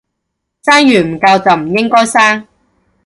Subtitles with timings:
[0.63, 2.47] 生完唔教就唔應該生